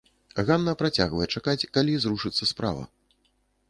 Ганна 0.47 0.73
працягвае 0.79 1.27
чакаць, 1.35 1.69
калі 1.79 1.93
зрушыцца 2.07 2.53
справа. 2.57 2.83